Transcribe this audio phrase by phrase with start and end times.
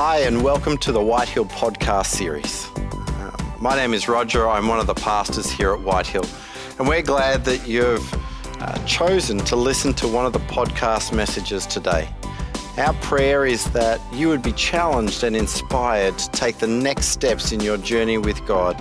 [0.00, 2.68] Hi, and welcome to the Whitehill podcast series.
[2.76, 4.48] Uh, my name is Roger.
[4.48, 6.24] I'm one of the pastors here at Whitehill,
[6.78, 8.08] and we're glad that you've
[8.62, 12.08] uh, chosen to listen to one of the podcast messages today.
[12.76, 17.50] Our prayer is that you would be challenged and inspired to take the next steps
[17.50, 18.80] in your journey with God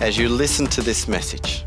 [0.00, 1.64] as you listen to this message.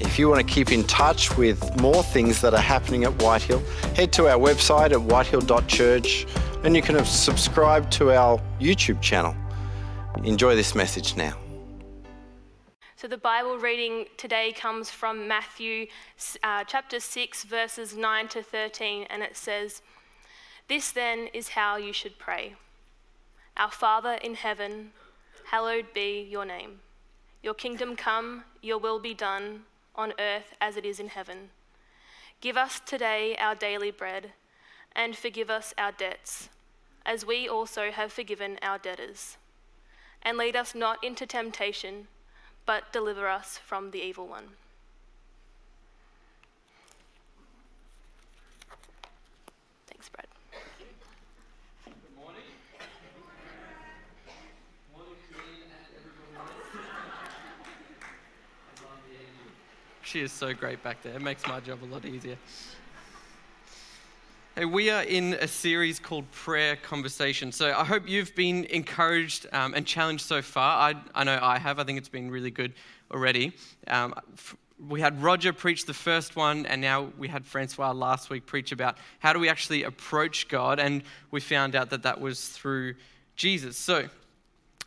[0.00, 3.62] If you want to keep in touch with more things that are happening at Whitehill,
[3.94, 6.26] head to our website at whitehill.church
[6.62, 9.34] and you can subscribe to our YouTube channel.
[10.24, 11.34] Enjoy this message now.
[12.96, 15.86] So, the Bible reading today comes from Matthew
[16.42, 19.80] uh, chapter 6, verses 9 to 13, and it says,
[20.68, 22.56] This then is how you should pray
[23.56, 24.90] Our Father in heaven,
[25.46, 26.80] hallowed be your name.
[27.42, 29.62] Your kingdom come, your will be done,
[29.94, 31.48] on earth as it is in heaven.
[32.42, 34.32] Give us today our daily bread
[34.94, 36.48] and forgive us our debts,
[37.06, 39.36] as we also have forgiven our debtors.
[40.22, 42.08] And lead us not into temptation,
[42.66, 44.50] but deliver us from the evil one.
[49.86, 50.26] Thanks, Brad.
[51.84, 52.42] Good morning.
[60.02, 61.14] She is so great back there.
[61.14, 62.36] It makes my job a lot easier.
[64.56, 67.52] Hey, we are in a series called Prayer Conversation.
[67.52, 70.90] So I hope you've been encouraged um, and challenged so far.
[70.90, 71.78] I, I, know I have.
[71.78, 72.72] I think it's been really good
[73.12, 73.52] already.
[73.86, 74.56] Um, f-
[74.88, 78.72] we had Roger preach the first one, and now we had Francois last week preach
[78.72, 82.96] about how do we actually approach God, and we found out that that was through
[83.36, 83.76] Jesus.
[83.76, 84.08] So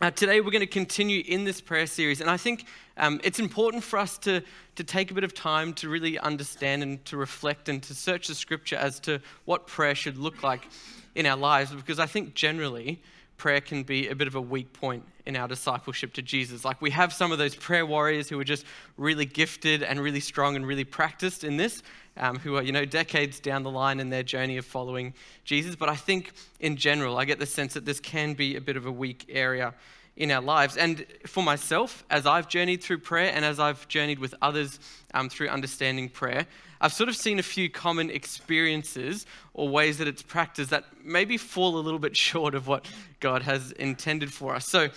[0.01, 2.65] uh, today, we're going to continue in this prayer series, and I think
[2.97, 4.41] um, it's important for us to,
[4.75, 8.27] to take a bit of time to really understand and to reflect and to search
[8.27, 10.67] the scripture as to what prayer should look like
[11.15, 13.01] in our lives, because I think generally
[13.37, 16.65] prayer can be a bit of a weak point in our discipleship to Jesus.
[16.65, 18.65] Like we have some of those prayer warriors who are just
[18.97, 21.81] really gifted and really strong and really practiced in this,
[22.17, 25.13] um, who are, you know, decades down the line in their journey of following
[25.45, 25.75] Jesus.
[25.75, 28.77] But I think in general, I get the sense that this can be a bit
[28.77, 29.73] of a weak area
[30.15, 30.77] in our lives.
[30.77, 34.79] And for myself, as I've journeyed through prayer and as I've journeyed with others
[35.13, 36.45] um, through understanding prayer,
[36.81, 41.37] I've sort of seen a few common experiences or ways that it's practiced that maybe
[41.37, 42.87] fall a little bit short of what
[43.19, 44.67] God has intended for us.
[44.67, 44.89] So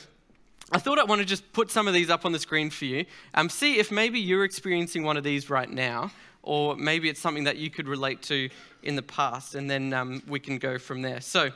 [0.73, 2.87] I thought I want to just put some of these up on the screen for
[2.87, 3.05] you.
[3.35, 6.11] Um, see if maybe you're experiencing one of these right now
[6.47, 8.49] or maybe it's something that you could relate to
[8.83, 11.21] in the past, and then um, we can go from there.
[11.21, 11.51] So,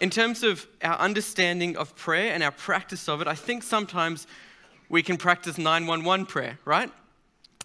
[0.00, 4.28] in terms of our understanding of prayer and our practice of it, I think sometimes
[4.88, 6.92] we can practice 911 prayer, right?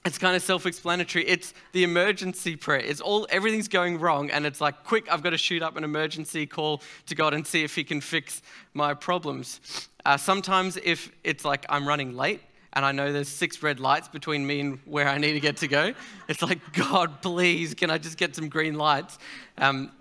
[0.06, 1.26] It's kind of self-explanatory.
[1.26, 2.82] It's the emergency prayer.
[2.82, 5.86] It's all everything's going wrong, and it's like, quick, I've got to shoot up an
[5.86, 8.42] emergency call to God and see if He can fix
[8.74, 9.62] my problems.
[10.06, 12.42] Uh, sometimes, if it's like I'm running late,
[12.74, 15.58] and I know there's six red lights between me and where I need to get
[15.58, 15.94] to go.
[16.28, 19.20] It's like, God, please, can I just get some green lights?
[19.58, 19.92] Um,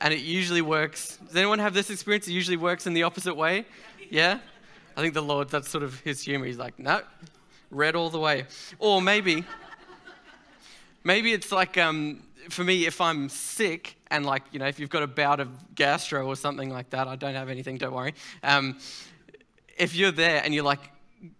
[0.00, 1.18] and it usually works.
[1.26, 2.28] Does anyone have this experience?
[2.28, 3.66] It usually works in the opposite way.
[4.10, 4.38] Yeah?
[4.96, 6.46] I think the Lord, that's sort of his humor.
[6.46, 7.02] He's like, no,
[7.70, 8.46] red all the way.
[8.78, 9.44] Or maybe,
[11.04, 14.90] maybe it's like, um, for me, if I'm sick and like, you know, if you've
[14.90, 18.14] got a bout of gastro or something like that, I don't have anything, don't worry.
[18.42, 18.78] Um,
[19.76, 20.80] if you're there and you're like,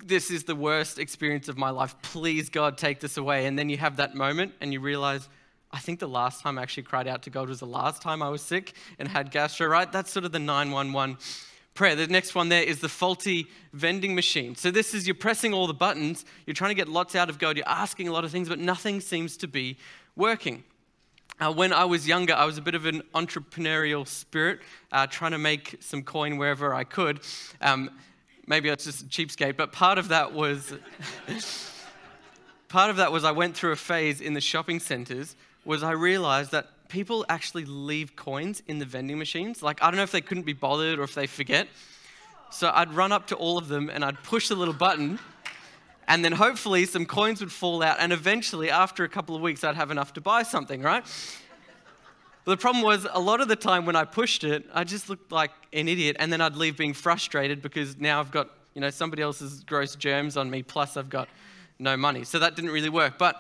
[0.05, 1.95] this is the worst experience of my life.
[2.03, 3.47] Please, God, take this away.
[3.47, 5.29] And then you have that moment and you realize,
[5.73, 8.23] I think the last time I actually cried out to God was the last time
[8.23, 9.91] I was sick and had gastro, right?
[9.91, 11.17] That's sort of the 911
[11.75, 11.95] prayer.
[11.95, 14.55] The next one there is the faulty vending machine.
[14.55, 17.39] So, this is you're pressing all the buttons, you're trying to get lots out of
[17.39, 19.77] God, you're asking a lot of things, but nothing seems to be
[20.17, 20.65] working.
[21.41, 24.61] Uh, when I was younger, I was a bit of an entrepreneurial spirit,
[24.93, 27.21] uh, trying to make some coin wherever I could.
[27.63, 27.91] Um,
[28.47, 30.75] maybe it's just a cheapskate, but part of that was
[32.69, 35.35] part of that was I went through a phase in the shopping centers
[35.65, 39.63] was I realized that people actually leave coins in the vending machines.
[39.63, 41.69] Like I don't know if they couldn't be bothered or if they forget.
[42.51, 45.19] So I'd run up to all of them and I'd push the little button
[46.09, 49.63] and then hopefully some coins would fall out and eventually after a couple of weeks
[49.65, 51.05] I'd have enough to buy something, right?
[52.45, 55.11] But the problem was, a lot of the time when I pushed it, I just
[55.11, 58.81] looked like an idiot, and then I'd leave being frustrated because now I've got, you
[58.81, 61.29] know, somebody else's gross germs on me, plus I've got
[61.79, 62.25] no money.
[62.25, 63.19] So that didn't really work.
[63.19, 63.37] But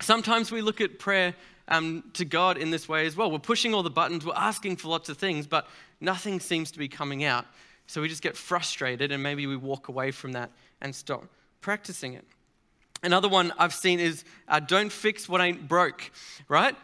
[0.00, 1.34] sometimes we look at prayer
[1.68, 3.30] um, to God in this way as well.
[3.30, 5.68] We're pushing all the buttons, we're asking for lots of things, but
[6.00, 7.46] nothing seems to be coming out.
[7.86, 11.24] So we just get frustrated, and maybe we walk away from that and stop
[11.60, 12.24] practicing it.
[13.02, 16.10] Another one I've seen is uh, don't fix what ain't broke,
[16.48, 16.74] right?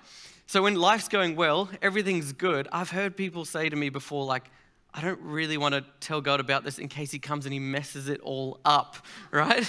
[0.46, 2.68] So when life's going well, everything's good.
[2.70, 4.50] I've heard people say to me before, like,
[4.94, 7.58] I don't really want to tell God about this in case He comes and He
[7.58, 8.96] messes it all up,
[9.30, 9.66] right?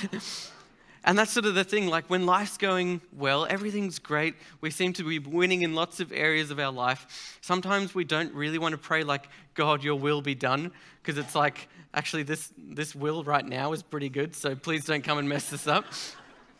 [1.06, 1.88] And that's sort of the thing.
[1.88, 4.36] Like when life's going well, everything's great.
[4.62, 7.38] We seem to be winning in lots of areas of our life.
[7.42, 10.72] Sometimes we don't really want to pray, like, God, your will be done,
[11.02, 15.04] because it's like, actually, this, this will right now is pretty good, so please don't
[15.04, 15.86] come and mess this up.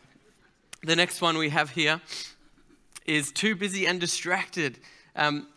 [0.82, 2.00] the next one we have here
[3.06, 4.78] is too busy and distracted.
[5.16, 5.48] Um,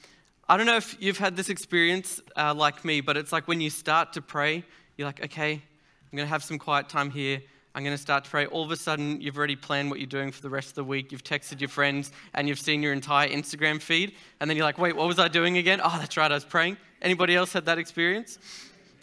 [0.47, 3.59] I don't know if you've had this experience uh, like me, but it's like when
[3.59, 4.63] you start to pray,
[4.95, 7.41] you're like, okay, I'm going to have some quiet time here.
[7.77, 8.47] I'm going to start to pray.
[8.47, 10.83] All of a sudden, you've already planned what you're doing for the rest of the
[10.83, 11.11] week.
[11.11, 14.15] You've texted your friends and you've seen your entire Instagram feed.
[14.39, 15.79] And then you're like, wait, what was I doing again?
[15.83, 16.77] Oh, that's right, I was praying.
[17.03, 18.39] Anybody else had that experience?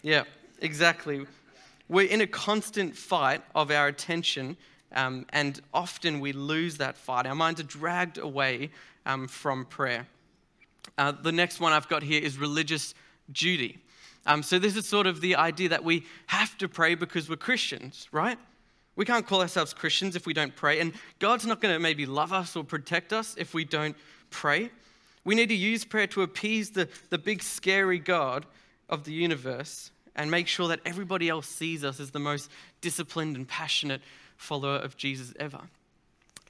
[0.01, 0.23] Yeah,
[0.59, 1.25] exactly.
[1.87, 4.57] We're in a constant fight of our attention,
[4.93, 7.25] um, and often we lose that fight.
[7.25, 8.71] Our minds are dragged away
[9.05, 10.05] um, from prayer.
[10.97, 12.93] Uh, the next one I've got here is religious
[13.31, 13.79] duty.
[14.25, 17.37] Um, so, this is sort of the idea that we have to pray because we're
[17.37, 18.37] Christians, right?
[18.95, 20.79] We can't call ourselves Christians if we don't pray.
[20.79, 23.95] And God's not going to maybe love us or protect us if we don't
[24.29, 24.69] pray.
[25.23, 28.45] We need to use prayer to appease the, the big, scary God
[28.89, 32.49] of the universe and make sure that everybody else sees us as the most
[32.81, 34.01] disciplined and passionate
[34.37, 35.61] follower of Jesus ever.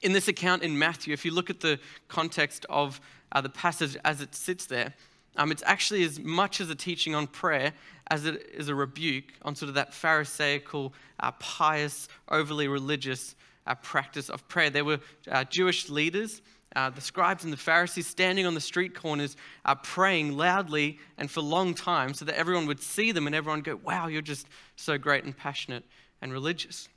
[0.02, 3.00] In this account in Matthew, if you look at the context of
[3.32, 4.94] uh, the passage as it sits there,
[5.36, 7.72] um, it's actually as much as a teaching on prayer
[8.10, 13.34] as it is a rebuke on sort of that Pharisaical, uh, pious, overly religious
[13.66, 14.70] uh, practice of prayer.
[14.70, 15.00] There were
[15.30, 16.40] uh, Jewish leaders,
[16.76, 21.30] uh, the scribes and the Pharisees, standing on the street corners, uh, praying loudly and
[21.30, 24.46] for long time so that everyone would see them and everyone go, wow, you're just
[24.76, 25.84] so great and passionate
[26.22, 26.88] and religious.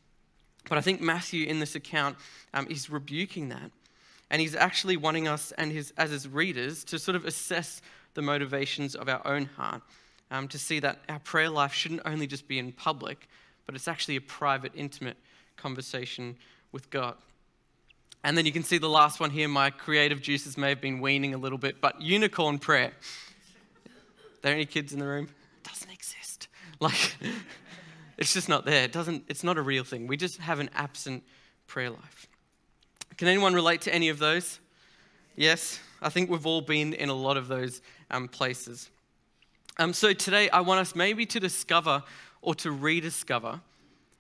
[0.68, 2.18] But I think Matthew in this account
[2.54, 3.72] um, is rebuking that.
[4.30, 7.82] And he's actually wanting us and his, as his readers to sort of assess
[8.14, 9.82] the motivations of our own heart,
[10.32, 13.28] um, to see that our prayer life shouldn't only just be in public,
[13.66, 15.18] but it's actually a private, intimate
[15.58, 16.36] conversation
[16.72, 17.16] with God.
[18.24, 19.48] And then you can see the last one here.
[19.48, 22.92] My creative juices may have been weaning a little bit, but unicorn prayer.
[24.42, 25.30] there any kids in the room?
[25.64, 26.48] It doesn't exist.
[26.80, 27.16] Like,
[28.18, 28.84] it's just not there.
[28.84, 30.08] It doesn't, it's not a real thing.
[30.08, 31.24] We just have an absent
[31.68, 32.28] prayer life.
[33.18, 34.60] Can anyone relate to any of those?
[35.36, 38.90] Yes, I think we've all been in a lot of those um, places.
[39.78, 42.04] Um, so today, I want us maybe to discover
[42.42, 43.62] or to rediscover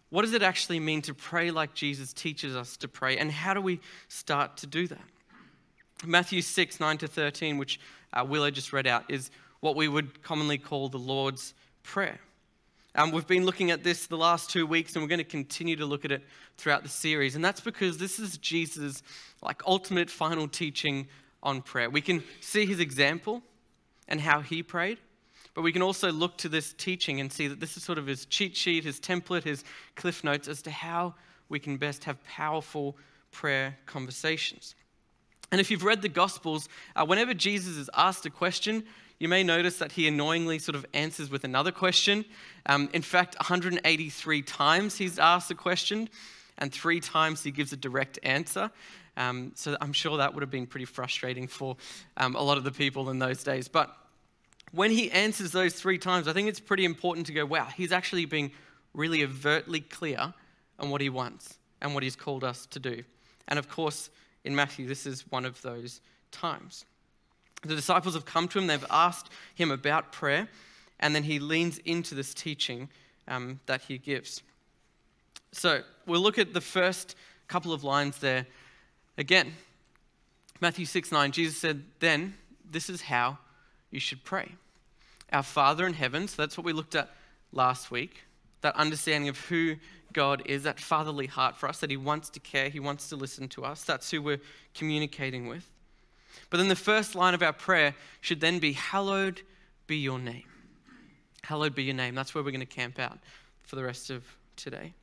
[0.10, 3.54] what does it actually mean to pray like Jesus teaches us to pray, and how
[3.54, 5.06] do we start to do that?
[6.06, 7.80] Matthew 6, 9 to 13, which
[8.14, 11.54] uh, Willow just read out, is what we would commonly call the Lord's
[11.84, 12.20] Prayer.
[12.96, 15.76] Um, we've been looking at this the last two weeks, and we're going to continue
[15.76, 16.24] to look at it
[16.58, 17.36] throughout the series.
[17.36, 19.04] And that's because this is Jesus'
[19.44, 21.08] like ultimate final teaching
[21.44, 21.90] on prayer.
[21.90, 23.44] We can see his example
[24.10, 24.98] and how he prayed,
[25.54, 28.08] but we can also look to this teaching and see that this is sort of
[28.08, 29.64] his cheat sheet, his template, his
[29.96, 31.16] cliff notes as to how
[31.48, 32.98] we can best have powerful
[33.32, 34.76] prayer conversations.
[35.52, 38.84] And if you've read the Gospels, uh, whenever Jesus is asked a question,
[39.20, 42.24] you may notice that he annoyingly sort of answers with another question.
[42.68, 46.10] Um, in fact, 183 times he's asked a question,
[46.58, 48.72] and three times he gives a direct answer.
[49.18, 51.76] Um, so I'm sure that would have been pretty frustrating for
[52.16, 53.68] um, a lot of the people in those days.
[53.68, 53.94] But
[54.72, 57.92] when he answers those three times, I think it's pretty important to go, wow, he's
[57.92, 58.52] actually being
[58.94, 60.34] really overtly clear
[60.80, 63.04] on what he wants and what he's called us to do.
[63.48, 64.10] And of course,
[64.44, 66.86] in Matthew, this is one of those times.
[67.64, 70.48] The disciples have come to him, they've asked him about prayer,
[71.00, 72.90] and then he leans into this teaching
[73.28, 74.42] um, that he gives.
[75.52, 77.16] So we'll look at the first
[77.48, 78.46] couple of lines there
[79.18, 79.54] again.
[80.62, 82.36] Matthew 6 9, Jesus said, Then
[82.70, 83.38] this is how
[83.92, 84.54] you should pray.
[85.32, 87.10] Our Father in heaven, so that's what we looked at
[87.52, 88.24] last week,
[88.62, 89.76] that understanding of who
[90.14, 93.16] God is, that fatherly heart for us, that He wants to care, He wants to
[93.16, 93.84] listen to us.
[93.84, 94.42] That's who we're
[94.74, 95.70] communicating with.
[96.50, 99.42] But then the first line of our prayer should then be, Hallowed
[99.88, 100.44] be your name.
[101.44, 102.16] Hallowed be your name.
[102.16, 103.20] That's where we're going to camp out
[103.64, 104.24] for the rest of
[104.56, 104.94] today.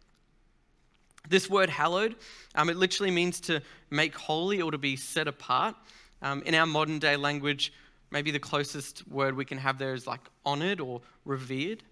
[1.28, 2.14] This word hallowed,
[2.54, 5.74] um, it literally means to make holy or to be set apart.
[6.22, 7.72] Um, in our modern day language,
[8.10, 11.82] maybe the closest word we can have there is like honored or revered.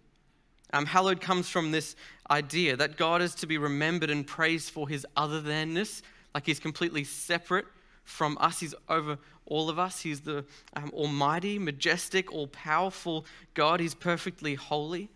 [0.72, 1.94] Um, hallowed comes from this
[2.30, 6.02] idea that God is to be remembered and praised for his other thanness,
[6.34, 7.66] like he's completely separate
[8.04, 8.60] from us.
[8.60, 10.00] He's over all of us.
[10.00, 10.44] He's the
[10.74, 13.80] um, almighty, majestic, all powerful God.
[13.80, 15.10] He's perfectly holy,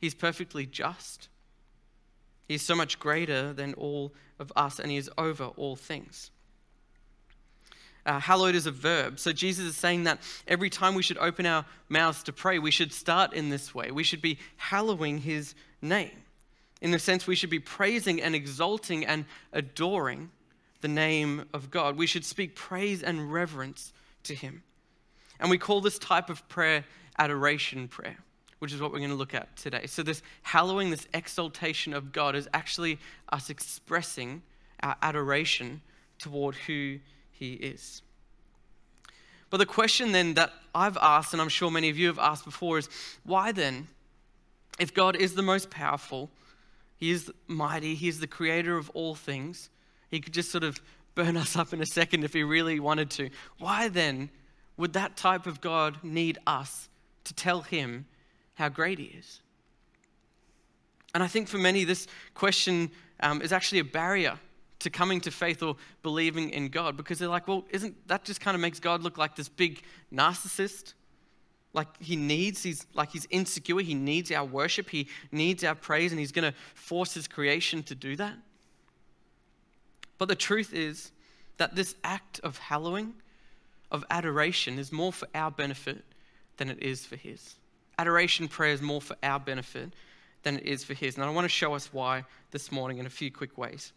[0.00, 1.28] He's perfectly just.
[2.46, 6.30] He's so much greater than all of us, and He is over all things.
[8.06, 9.18] Uh, hallowed is a verb.
[9.18, 12.70] So Jesus is saying that every time we should open our mouths to pray, we
[12.70, 13.90] should start in this way.
[13.90, 16.10] We should be hallowing his name.
[16.80, 20.30] In the sense, we should be praising and exalting and adoring
[20.82, 21.96] the name of God.
[21.96, 23.92] We should speak praise and reverence
[24.24, 24.62] to him.
[25.40, 26.84] And we call this type of prayer
[27.18, 28.18] adoration prayer,
[28.58, 29.86] which is what we're going to look at today.
[29.86, 32.98] So, this hallowing, this exaltation of God is actually
[33.32, 34.42] us expressing
[34.82, 35.80] our adoration
[36.18, 36.98] toward who
[37.34, 38.02] he is.
[39.50, 42.44] But the question then that I've asked, and I'm sure many of you have asked
[42.44, 42.88] before, is
[43.24, 43.88] why then,
[44.78, 46.30] if God is the most powerful,
[46.96, 49.70] He is mighty, He is the creator of all things,
[50.10, 50.80] He could just sort of
[51.14, 53.30] burn us up in a second if He really wanted to.
[53.58, 54.30] Why then
[54.76, 56.88] would that type of God need us
[57.24, 58.06] to tell Him
[58.54, 59.40] how great He is?
[61.14, 64.38] And I think for many, this question um, is actually a barrier
[64.80, 68.40] to coming to faith or believing in God because they're like, well, isn't that just
[68.40, 70.94] kind of makes God look like this big narcissist?
[71.72, 76.12] Like he needs, he's like he's insecure, he needs our worship, he needs our praise,
[76.12, 78.34] and he's to force his creation to do that.
[80.18, 81.10] But the truth is
[81.56, 83.14] that this act of hallowing,
[83.90, 86.04] of adoration, is more for our benefit
[86.56, 87.56] than it is for his.
[87.98, 89.92] Adoration prayer is more for our benefit
[90.42, 91.16] than it is for his.
[91.16, 93.92] And I want to show us why this morning in a few quick ways.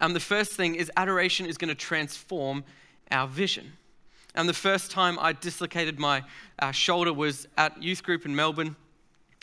[0.00, 2.64] Um, the first thing is adoration is going to transform
[3.10, 3.72] our vision.
[4.34, 6.24] And the first time I dislocated my
[6.58, 8.74] uh, shoulder was at youth group in Melbourne.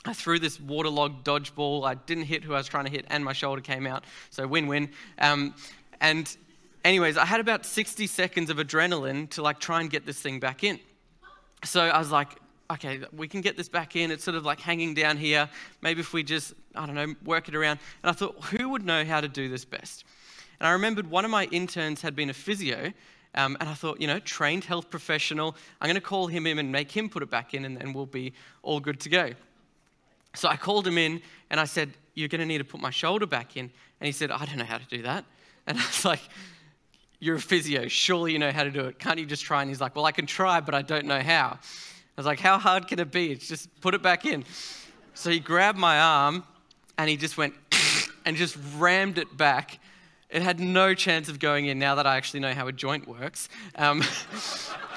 [0.03, 1.87] I threw this waterlogged dodgeball.
[1.87, 4.03] I didn't hit who I was trying to hit, and my shoulder came out.
[4.31, 4.89] So win win.
[5.19, 5.53] Um,
[6.01, 6.35] and,
[6.83, 10.39] anyways, I had about 60 seconds of adrenaline to like try and get this thing
[10.39, 10.79] back in.
[11.63, 12.29] So I was like,
[12.71, 14.11] okay, we can get this back in.
[14.11, 15.47] It's sort of like hanging down here.
[15.81, 17.79] Maybe if we just, I don't know, work it around.
[18.03, 20.03] And I thought, who would know how to do this best?
[20.61, 22.93] And I remembered one of my interns had been a physio.
[23.33, 26.59] Um, and I thought, you know, trained health professional, I'm going to call him in
[26.59, 29.31] and make him put it back in, and then we'll be all good to go.
[30.35, 32.91] So I called him in and I said, You're going to need to put my
[32.91, 33.71] shoulder back in.
[33.99, 35.25] And he said, I don't know how to do that.
[35.65, 36.21] And I was like,
[37.19, 37.87] You're a physio.
[37.87, 38.99] Surely you know how to do it.
[38.99, 39.61] Can't you just try?
[39.61, 41.57] And he's like, Well, I can try, but I don't know how.
[41.57, 41.59] I
[42.17, 43.31] was like, How hard can it be?
[43.31, 44.45] It's just put it back in.
[45.15, 46.43] So he grabbed my arm
[46.99, 47.55] and he just went
[48.27, 49.79] and just rammed it back
[50.31, 53.07] it had no chance of going in now that I actually know how a joint
[53.07, 53.49] works.
[53.75, 54.01] Um,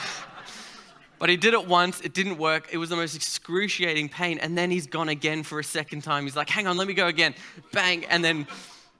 [1.18, 2.68] but he did it once, it didn't work.
[2.72, 4.38] It was the most excruciating pain.
[4.38, 6.22] And then he's gone again for a second time.
[6.22, 7.34] He's like, hang on, let me go again.
[7.72, 8.04] Bang.
[8.04, 8.46] And then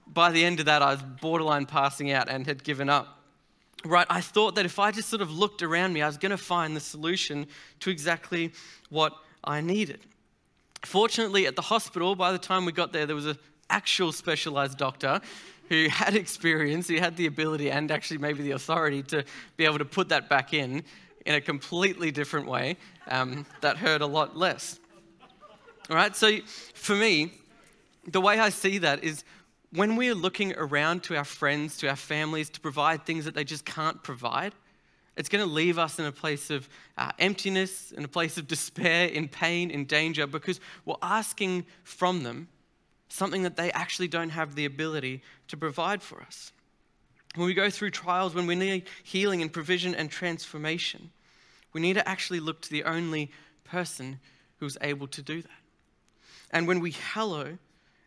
[0.09, 3.21] by the end of that, I was borderline passing out and had given up.
[3.85, 6.31] Right, I thought that if I just sort of looked around me, I was going
[6.31, 7.47] to find the solution
[7.81, 8.53] to exactly
[8.89, 9.13] what
[9.45, 10.01] I needed.
[10.87, 13.37] Fortunately, at the hospital, by the time we got there, there was an
[13.69, 15.21] actual specialized doctor
[15.69, 19.25] who had experience, who had the ability and actually maybe the authority to
[19.57, 20.83] be able to put that back in
[21.27, 22.77] in a completely different way
[23.09, 24.79] um, that hurt a lot less.
[25.91, 26.39] All right, so
[26.75, 27.33] for me,
[28.07, 29.25] the way I see that is
[29.73, 33.45] when we're looking around to our friends, to our families to provide things that they
[33.45, 34.55] just can't provide,
[35.17, 36.69] it's going to leave us in a place of
[36.99, 42.23] uh, emptiness, in a place of despair, in pain, in danger, because we're asking from
[42.23, 42.49] them
[43.15, 46.53] something that they actually don't have the ability to provide for us.
[47.37, 51.11] When we go through trials, when we need healing and provision and transformation,
[51.73, 53.31] we need to actually look to the only
[53.63, 54.19] person
[54.59, 55.51] who's able to do that.
[56.51, 57.59] And when we hallow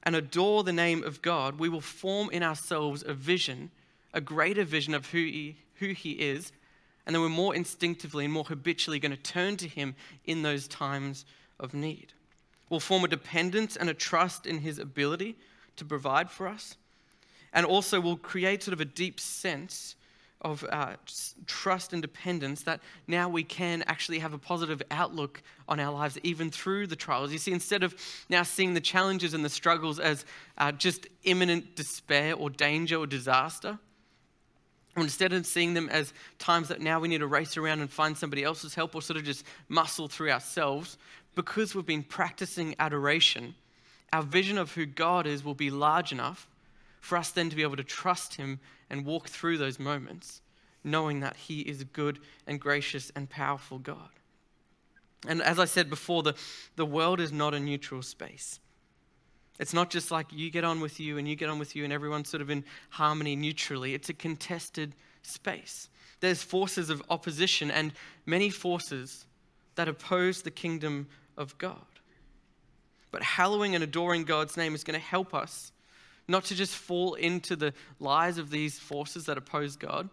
[0.03, 3.71] and adore the name of God, we will form in ourselves a vision,
[4.13, 6.51] a greater vision of who He, who he is,
[7.05, 9.95] and then we're more instinctively and more habitually going to turn to Him
[10.25, 11.25] in those times
[11.61, 12.11] of need.
[12.69, 15.37] We'll form a dependence and a trust in His ability
[15.77, 16.75] to provide for us.
[17.53, 19.95] And also, we'll create sort of a deep sense
[20.41, 20.93] of uh,
[21.47, 26.17] trust and dependence that now we can actually have a positive outlook on our lives,
[26.23, 27.31] even through the trials.
[27.31, 27.95] You see, instead of
[28.29, 30.25] now seeing the challenges and the struggles as
[30.57, 33.79] uh, just imminent despair or danger or disaster,
[34.95, 38.17] instead of seeing them as times that now we need to race around and find
[38.17, 40.97] somebody else's help or sort of just muscle through ourselves,
[41.37, 43.53] because we've been practicing adoration,
[44.11, 46.49] our vision of who God is will be large enough
[46.99, 50.41] for us then to be able to trust Him and walk through those moments,
[50.83, 52.17] knowing that He is a good
[52.47, 54.09] and gracious and powerful God.
[55.27, 56.33] And as I said before, the,
[56.75, 58.59] the world is not a neutral space.
[59.59, 61.83] It's not just like you get on with you and you get on with you
[61.83, 63.93] and everyone's sort of in harmony neutrally.
[63.93, 65.89] It's a contested space.
[66.19, 67.93] There's forces of opposition and
[68.25, 69.27] many forces
[69.75, 71.77] that oppose the kingdom of God.
[73.11, 75.71] But hallowing and adoring God's name is going to help us
[76.27, 80.09] not to just fall into the lies of these forces that oppose God,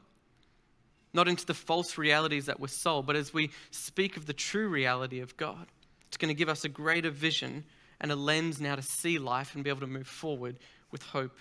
[1.13, 4.69] not into the false realities that we're sold, but as we speak of the true
[4.69, 5.67] reality of God.
[6.09, 7.65] It's going to give us a greater vision
[8.01, 10.57] and a lens now to see life and be able to move forward
[10.93, 11.37] with hope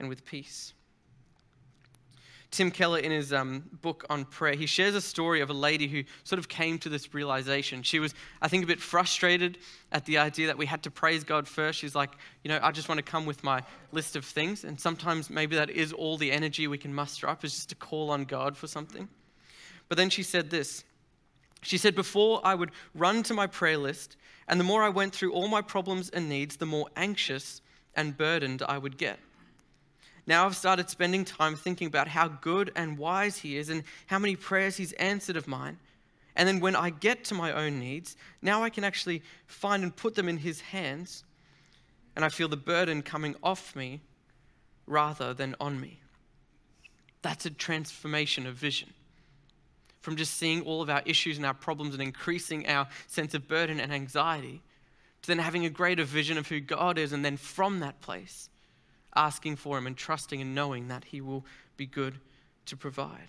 [0.00, 0.72] and with peace.
[2.50, 5.88] Tim Keller, in his um, book on prayer, he shares a story of a lady
[5.88, 7.82] who sort of came to this realization.
[7.82, 9.58] She was, I think, a bit frustrated
[9.92, 11.78] at the idea that we had to praise God first.
[11.78, 12.12] She's like,
[12.44, 13.62] you know, I just want to come with my
[13.92, 14.64] list of things.
[14.64, 17.74] And sometimes maybe that is all the energy we can muster up, is just to
[17.74, 19.08] call on God for something.
[19.88, 20.84] But then she said this
[21.62, 24.16] She said, Before I would run to my prayer list,
[24.48, 27.60] and the more I went through all my problems and needs, the more anxious
[27.94, 29.18] and burdened I would get.
[30.26, 34.18] Now I've started spending time thinking about how good and wise He is and how
[34.18, 35.78] many prayers He's answered of mine.
[36.34, 39.94] And then when I get to my own needs, now I can actually find and
[39.94, 41.24] put them in His hands,
[42.14, 44.00] and I feel the burden coming off me
[44.86, 46.00] rather than on me.
[47.22, 48.92] That's a transformation of vision.
[50.00, 53.48] From just seeing all of our issues and our problems and increasing our sense of
[53.48, 54.62] burden and anxiety,
[55.22, 58.48] to then having a greater vision of who God is, and then from that place,
[59.16, 61.44] asking for Him and trusting and knowing that He will
[61.76, 62.18] be good
[62.66, 63.28] to provide.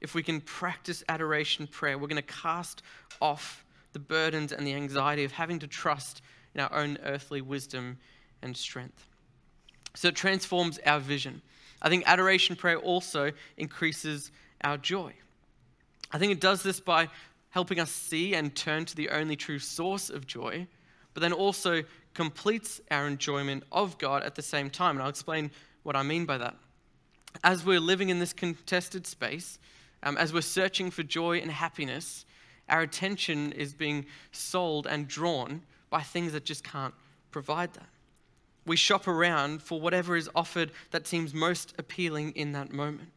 [0.00, 2.82] If we can practice adoration prayer, we're going to cast
[3.20, 6.22] off the burdens and the anxiety of having to trust
[6.54, 7.98] in our own earthly wisdom
[8.42, 9.06] and strength.
[9.94, 11.42] So it transforms our vision.
[11.82, 14.30] I think adoration prayer also increases
[14.62, 15.14] our joy.
[16.12, 17.08] I think it does this by
[17.50, 20.66] helping us see and turn to the only true source of joy,
[21.14, 21.82] but then also
[22.14, 24.96] completes our enjoyment of God at the same time.
[24.96, 25.50] And I'll explain
[25.82, 26.56] what I mean by that.
[27.44, 29.58] As we're living in this contested space,
[30.02, 32.24] um, as we're searching for joy and happiness,
[32.68, 36.94] our attention is being sold and drawn by things that just can't
[37.30, 37.88] provide that.
[38.66, 43.10] We shop around for whatever is offered that seems most appealing in that moment.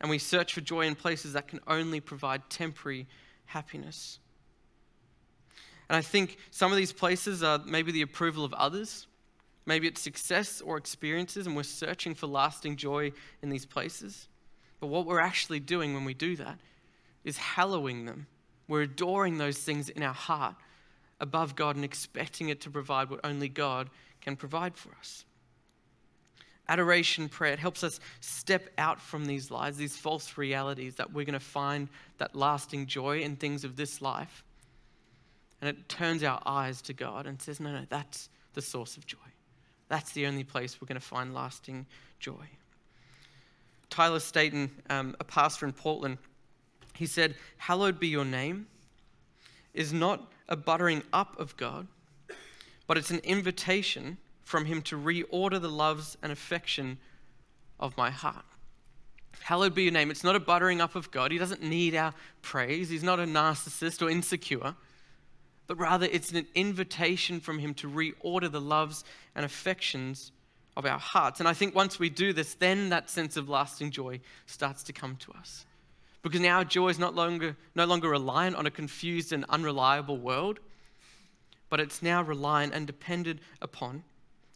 [0.00, 3.06] And we search for joy in places that can only provide temporary
[3.46, 4.18] happiness.
[5.88, 9.06] And I think some of these places are maybe the approval of others,
[9.66, 14.28] maybe it's success or experiences, and we're searching for lasting joy in these places.
[14.80, 16.58] But what we're actually doing when we do that
[17.24, 18.26] is hallowing them.
[18.68, 20.56] We're adoring those things in our heart
[21.20, 25.24] above God and expecting it to provide what only God can provide for us.
[26.68, 31.24] Adoration prayer, it helps us step out from these lies, these false realities that we're
[31.24, 34.42] going to find that lasting joy in things of this life
[35.66, 39.04] and it turns our eyes to God and says, no, no, that's the source of
[39.04, 39.18] joy.
[39.88, 41.86] That's the only place we're going to find lasting
[42.20, 42.46] joy.
[43.90, 46.18] Tyler Staton, um, a pastor in Portland,
[46.94, 48.68] he said, Hallowed be your name
[49.74, 51.88] is not a buttering up of God,
[52.86, 56.96] but it's an invitation from Him to reorder the loves and affection
[57.80, 58.44] of my heart.
[59.40, 60.12] Hallowed be your name.
[60.12, 61.32] It's not a buttering up of God.
[61.32, 62.88] He doesn't need our praise.
[62.88, 64.76] He's not a narcissist or insecure
[65.66, 70.32] but rather it's an invitation from Him to reorder the loves and affections
[70.76, 71.40] of our hearts.
[71.40, 74.92] And I think once we do this, then that sense of lasting joy starts to
[74.92, 75.64] come to us.
[76.22, 80.18] Because now our joy is not longer, no longer reliant on a confused and unreliable
[80.18, 80.58] world,
[81.70, 84.02] but it's now reliant and dependent upon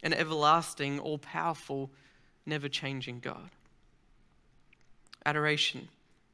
[0.03, 1.91] an everlasting, all powerful,
[2.47, 3.51] never changing God.
[5.25, 5.89] Adoration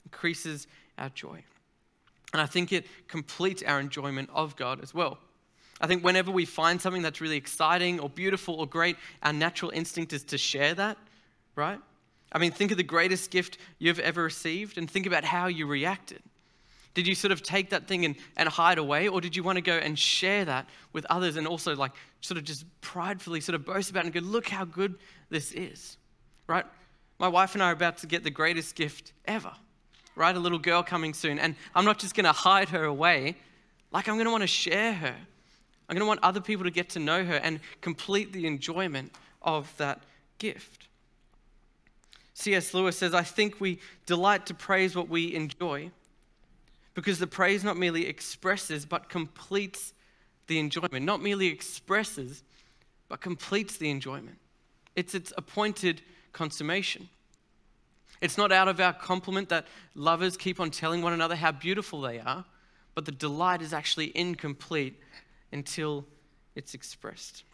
[0.05, 0.67] increases
[0.99, 1.43] our joy.
[2.37, 5.17] And I think it completes our enjoyment of God as well.
[5.81, 9.71] I think whenever we find something that's really exciting or beautiful or great, our natural
[9.71, 10.99] instinct is to share that,
[11.55, 11.81] right?
[12.31, 15.67] I mean, think of the greatest gift you've ever received and think about how you
[15.67, 16.21] reacted.
[16.93, 19.57] Did you sort of take that thing and, and hide away, or did you want
[19.57, 23.55] to go and share that with others and also, like, sort of just pridefully sort
[23.55, 24.99] of boast about and go, look how good
[25.31, 25.97] this is,
[26.47, 26.67] right?
[27.19, 29.53] My wife and I are about to get the greatest gift ever
[30.17, 30.35] right?
[30.35, 31.39] A little girl coming soon.
[31.39, 33.37] And I'm not just going to hide her away,
[33.93, 35.15] like, I'm going to want to share her.
[35.89, 39.13] I'm going to want other people to get to know her and complete the enjoyment
[39.43, 40.01] of that
[40.39, 40.89] gift.
[42.35, 42.75] C.S.
[42.75, 45.91] Lewis says, I think we delight to praise what we enjoy
[46.95, 49.95] because the praise not merely expresses but completes
[50.47, 51.05] the enjoyment.
[51.05, 52.43] Not merely expresses,
[53.09, 54.39] but completes the enjoyment.
[54.97, 56.03] It's its appointed
[56.33, 57.09] consummation.
[58.21, 62.01] It's not out of our compliment that lovers keep on telling one another how beautiful
[62.01, 62.45] they are,
[62.95, 65.01] but the delight is actually incomplete
[65.53, 66.07] until
[66.55, 67.45] it's expressed.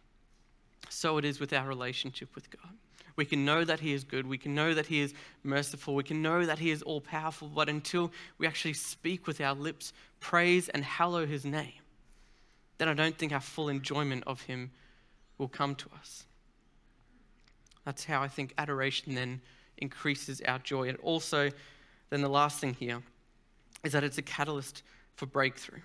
[0.88, 2.72] So it is with our relationship with God.
[3.16, 4.27] We can know that He is good.
[4.27, 5.94] We can know that He is merciful.
[5.94, 7.48] We can know that He is all powerful.
[7.48, 11.72] But until we actually speak with our lips, praise and hallow His name,
[12.79, 14.70] then I don't think our full enjoyment of Him
[15.38, 16.25] will come to us.
[17.85, 19.40] That's how I think adoration then
[19.78, 20.88] increases our joy.
[20.88, 21.50] It also
[22.12, 23.00] then the last thing here
[23.82, 24.82] is that it's a catalyst
[25.14, 25.80] for breakthrough.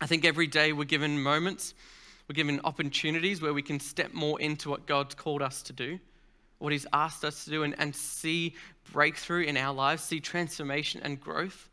[0.00, 1.74] I think every day we're given moments,
[2.28, 6.00] we're given opportunities where we can step more into what God's called us to do,
[6.58, 8.56] what He's asked us to do, and, and see
[8.92, 11.68] breakthrough in our lives, see transformation and growth.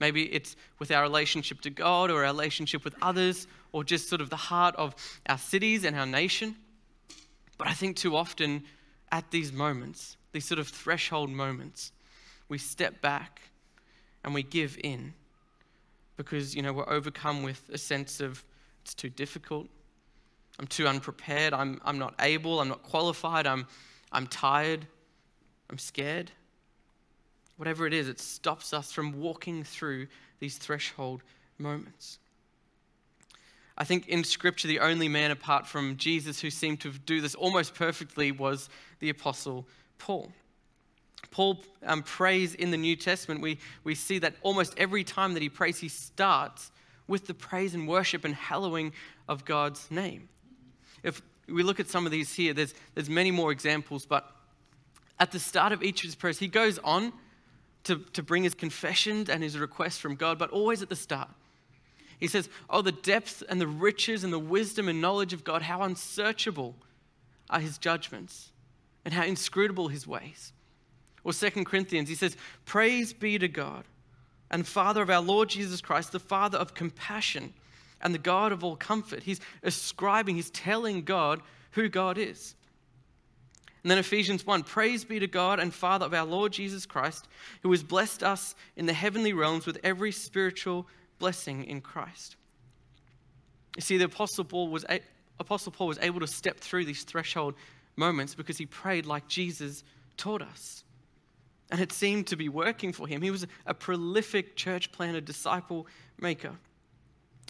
[0.00, 4.22] Maybe it's with our relationship to God or our relationship with others or just sort
[4.22, 4.94] of the heart of
[5.28, 6.56] our cities and our nation.
[7.58, 8.64] But I think too often
[9.12, 11.92] at these moments, these sort of threshold moments,
[12.48, 13.40] we step back
[14.24, 15.14] and we give in
[16.16, 18.44] because, you know, we're overcome with a sense of
[18.82, 19.68] it's too difficult,
[20.58, 23.66] I'm too unprepared, I'm, I'm not able, I'm not qualified, I'm,
[24.12, 24.86] I'm tired,
[25.68, 26.30] I'm scared.
[27.56, 30.06] Whatever it is, it stops us from walking through
[30.38, 31.22] these threshold
[31.58, 32.18] moments.
[33.78, 37.34] I think in Scripture, the only man apart from Jesus who seemed to do this
[37.34, 38.68] almost perfectly was
[39.00, 39.66] the Apostle
[39.98, 40.32] Paul.
[41.30, 43.42] Paul um, prays in the New Testament.
[43.42, 46.70] We, we see that almost every time that he prays, he starts
[47.06, 48.92] with the praise and worship and hallowing
[49.28, 50.28] of God's name.
[51.02, 54.30] If we look at some of these here, there's, there's many more examples, but
[55.20, 57.12] at the start of each of his prayers, he goes on
[57.84, 61.28] to, to bring his confessions and his requests from God, but always at the start.
[62.18, 65.62] He says, Oh, the depth and the riches and the wisdom and knowledge of God,
[65.62, 66.74] how unsearchable
[67.50, 68.50] are his judgments
[69.04, 70.52] and how inscrutable his ways.
[71.24, 73.84] Or Second Corinthians, he says, Praise be to God
[74.50, 77.52] and Father of our Lord Jesus Christ, the Father of compassion
[78.00, 79.22] and the God of all comfort.
[79.22, 81.40] He's ascribing, he's telling God
[81.72, 82.54] who God is.
[83.82, 87.28] And then Ephesians 1 Praise be to God and Father of our Lord Jesus Christ,
[87.62, 90.86] who has blessed us in the heavenly realms with every spiritual
[91.18, 92.36] blessing in Christ.
[93.76, 94.84] You see, the Apostle Paul was,
[95.38, 97.54] Apostle Paul was able to step through these threshold
[97.96, 99.84] moments because he prayed like Jesus
[100.16, 100.84] taught us.
[101.70, 103.22] And it seemed to be working for him.
[103.22, 105.86] He was a prolific church planner, disciple
[106.18, 106.52] maker.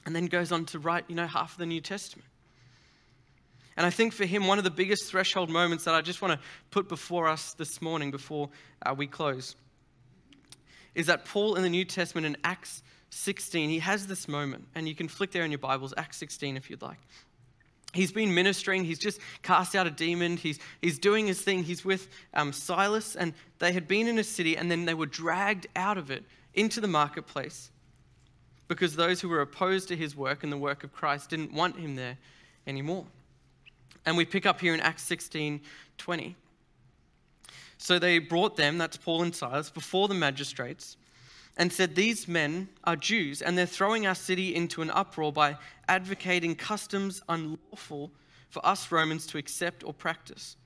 [0.07, 2.29] And then goes on to write, you know, half of the New Testament.
[3.77, 6.33] And I think for him, one of the biggest threshold moments that I just want
[6.33, 8.49] to put before us this morning, before
[8.85, 9.55] uh, we close,
[10.95, 12.83] is that Paul in the New Testament in Acts
[13.17, 16.57] 16, he has this moment, and you can flick there in your Bibles, Acts 16
[16.57, 16.99] if you'd like.
[17.95, 21.65] He's been ministering, he's just cast out a demon, he's, he's doing his thing.
[21.65, 25.07] He's with um, Silas, and they had been in a city, and then they were
[25.07, 27.71] dragged out of it into the marketplace
[28.69, 31.79] because those who were opposed to his work and the work of Christ didn't want
[31.79, 32.19] him there
[32.67, 33.07] anymore.
[34.05, 35.61] And we pick up here in Acts 16
[35.97, 36.37] 20.
[37.79, 40.97] So they brought them, that's Paul and Silas, before the magistrates
[41.57, 45.57] and said, These men are Jews, and they're throwing our city into an uproar by
[45.89, 48.11] advocating customs unlawful
[48.49, 50.57] for us Romans to accept or practice.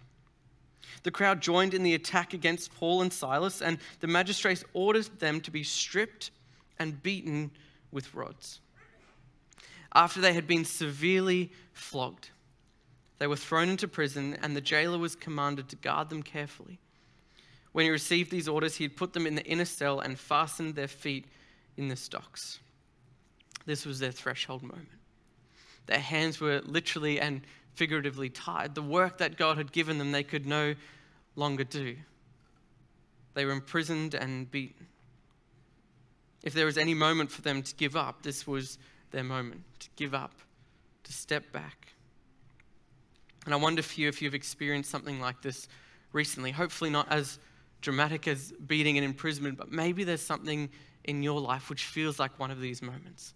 [1.03, 5.41] The crowd joined in the attack against Paul and Silas, and the magistrates ordered them
[5.43, 6.31] to be stripped
[6.79, 7.51] and beaten
[7.93, 8.61] with rods.
[9.95, 12.31] After they had been severely flogged,
[13.19, 16.79] they were thrown into prison, and the jailer was commanded to guard them carefully.
[17.73, 20.75] When he received these orders, he had put them in the inner cell and fastened
[20.75, 21.27] their feet
[21.77, 22.59] in the stocks.
[23.67, 24.89] This was their threshold moment.
[25.87, 27.43] Their hands were literally and
[27.75, 28.75] figuratively tied.
[28.75, 30.75] The work that God had given them, they could no
[31.37, 31.97] longer do.
[33.35, 34.87] They were imprisoned and beaten.
[36.43, 38.79] If there was any moment for them to give up, this was
[39.11, 40.33] their moment to give up,
[41.05, 41.89] to step back.
[43.45, 45.69] And I wonder for you if you've experienced something like this
[46.13, 46.51] recently.
[46.51, 47.39] Hopefully, not as
[47.81, 50.69] dramatic as beating and imprisonment, but maybe there's something
[51.05, 53.35] in your life which feels like one of these moments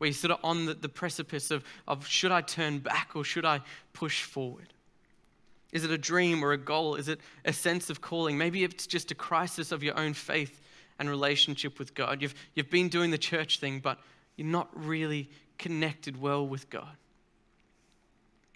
[0.00, 3.22] where you're sort of on the, the precipice of, of should I turn back or
[3.22, 3.60] should I
[3.92, 4.72] push forward?
[5.72, 6.94] Is it a dream or a goal?
[6.94, 8.38] Is it a sense of calling?
[8.38, 10.62] Maybe it's just a crisis of your own faith
[10.98, 12.22] and relationship with God.
[12.22, 13.98] You've, you've been doing the church thing, but
[14.36, 16.96] you're not really connected well with God.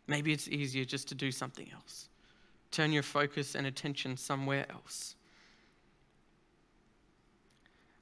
[0.07, 2.09] Maybe it's easier just to do something else.
[2.71, 5.15] Turn your focus and attention somewhere else.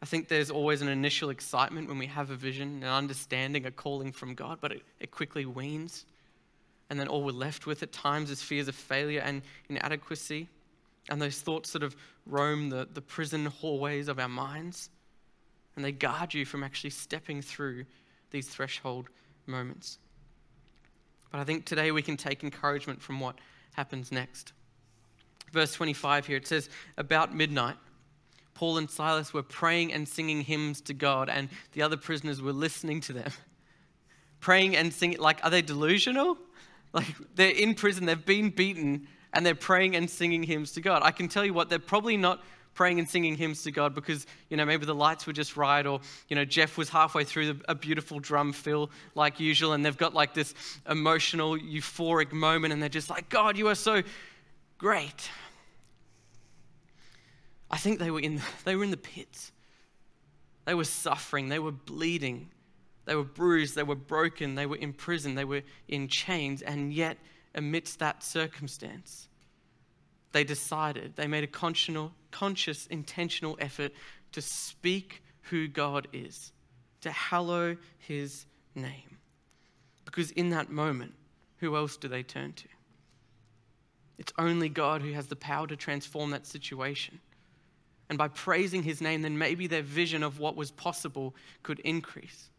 [0.03, 3.71] I think there's always an initial excitement when we have a vision, an understanding, a
[3.71, 6.05] calling from God, but it, it quickly weans.
[6.91, 10.49] And then all we're left with at times is fears of failure and inadequacy.
[11.09, 11.95] And those thoughts sort of
[12.27, 14.91] roam the, the prison hallways of our minds.
[15.77, 17.85] And they guard you from actually stepping through
[18.33, 19.09] these threshold
[19.47, 19.99] moments.
[21.31, 23.37] But I think today we can take encouragement from what
[23.75, 24.53] happens next.
[25.53, 27.77] Verse 25 here, it says, About midnight,
[28.55, 32.53] Paul and Silas were praying and singing hymns to God, and the other prisoners were
[32.53, 33.31] listening to them.
[34.41, 36.37] Praying and singing, like, are they delusional?
[36.95, 41.01] Like, they're in prison, they've been beaten, and they're praying and singing hymns to God.
[41.03, 44.27] I can tell you what, they're probably not praying and singing hymns to God because,
[44.49, 47.59] you know, maybe the lights were just right or, you know, Jeff was halfway through
[47.69, 50.55] a beautiful drum fill like usual and they've got like this
[50.88, 54.03] emotional, euphoric moment and they're just like, God, you are so
[54.79, 55.31] great.
[57.73, 59.51] I think they were in, they were in the pits.
[60.65, 62.51] They were suffering, they were bleeding,
[63.05, 66.93] they were bruised, they were broken, they were in prison, they were in chains, and
[66.93, 67.19] yet,
[67.57, 69.29] amidst that circumstance,
[70.31, 73.93] they decided, they made a conscious, intentional effort
[74.31, 76.53] to speak who God is,
[77.01, 79.19] to hallow his name.
[80.05, 81.15] Because in that moment,
[81.57, 82.69] who else do they turn to?
[84.17, 87.19] It's only God who has the power to transform that situation.
[88.12, 92.51] And by praising his name, then maybe their vision of what was possible could increase.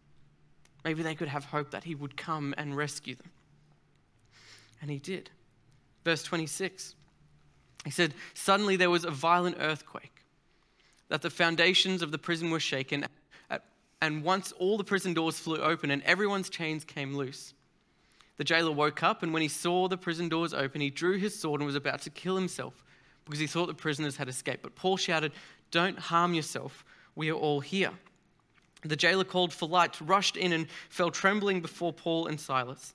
[0.83, 3.29] Maybe they could have hope that he would come and rescue them.
[4.81, 5.29] And he did.
[6.03, 6.95] Verse 26,
[7.85, 10.25] he said, Suddenly there was a violent earthquake,
[11.09, 13.05] that the foundations of the prison were shaken,
[14.01, 17.53] and once all the prison doors flew open and everyone's chains came loose.
[18.37, 21.39] The jailer woke up, and when he saw the prison doors open, he drew his
[21.39, 22.83] sword and was about to kill himself
[23.25, 24.63] because he thought the prisoners had escaped.
[24.63, 25.31] But Paul shouted,
[25.71, 26.86] Don't harm yourself.
[27.15, 27.91] We are all here.
[28.83, 32.93] The jailer called for lights, rushed in, and fell trembling before Paul and Silas.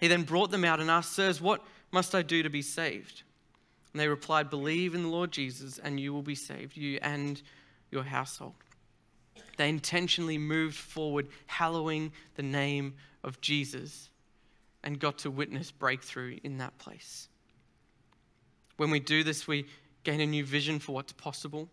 [0.00, 3.22] He then brought them out and asked, Sirs, what must I do to be saved?
[3.92, 7.40] And they replied, Believe in the Lord Jesus, and you will be saved, you and
[7.90, 8.54] your household.
[9.58, 14.10] They intentionally moved forward, hallowing the name of Jesus,
[14.82, 17.28] and got to witness breakthrough in that place.
[18.76, 19.66] When we do this, we
[20.04, 21.68] gain a new vision for what's possible.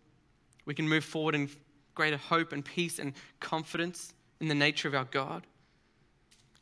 [0.64, 1.50] We can move forward in
[1.94, 5.46] greater hope and peace and confidence in the nature of our God.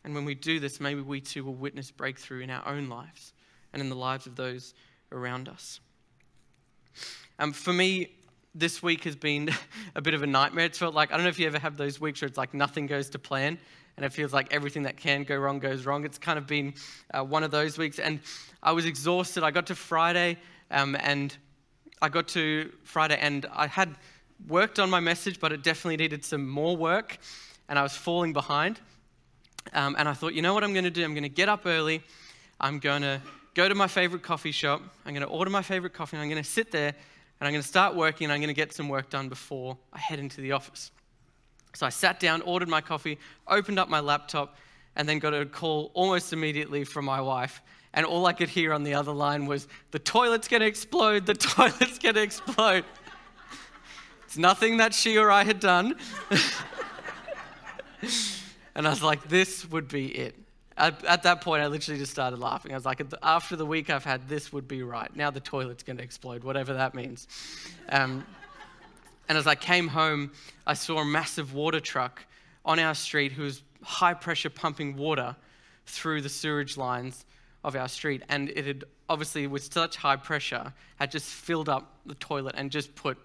[0.05, 3.33] And when we do this, maybe we too will witness breakthrough in our own lives
[3.73, 4.75] and in the lives of those
[5.13, 5.81] around us.
[7.39, 8.17] Um, for me,
[8.55, 9.51] this week has been
[9.95, 10.65] a bit of a nightmare.
[10.65, 12.55] It's felt like, I don't know if you ever have those weeks where it's like
[12.55, 13.59] nothing goes to plan
[13.97, 16.05] and it feels like everything that can go wrong goes wrong.
[16.05, 16.75] It's kind of been
[17.13, 17.99] uh, one of those weeks.
[17.99, 18.21] And
[18.63, 19.43] I was exhausted.
[19.43, 20.39] I got to Friday
[20.71, 21.37] um, and
[22.01, 23.97] I got to Friday and I had
[24.47, 27.19] worked on my message, but it definitely needed some more work
[27.69, 28.81] and I was falling behind.
[29.73, 31.05] Um, and I thought, you know what I'm going to do?
[31.05, 32.03] I'm going to get up early.
[32.61, 33.21] I'm going to
[33.55, 34.81] go to my favorite coffee shop.
[35.05, 36.95] I'm going to order my favorite coffee and I'm going to sit there
[37.41, 39.77] and I'm going to start working and I'm going to get some work done before
[39.93, 40.91] I head into the office.
[41.75, 44.57] So I sat down, ordered my coffee, opened up my laptop,
[44.97, 47.63] and then got a call almost immediately from my wife.
[47.95, 51.35] And all I could hear on the other line was, The toilet's gonna explode, the
[51.35, 52.85] toilet's gonna explode.
[54.25, 55.95] it's nothing that she or I had done.
[58.75, 60.35] and I was like, This would be it.
[60.79, 62.73] At, at, that point, I literally just started laughing.
[62.73, 65.15] I was like, after the week I've had, this would be right.
[65.17, 67.27] Now the toilet's going to explode, whatever that means.
[67.89, 68.25] Um,
[69.29, 70.31] and as I came home,
[70.67, 72.25] I saw a massive water truck
[72.65, 75.35] on our street who was high pressure pumping water
[75.87, 77.27] through the sewage lines
[77.65, 78.23] of our street.
[78.29, 82.71] And it had obviously, with such high pressure, had just filled up the toilet and
[82.71, 83.19] just put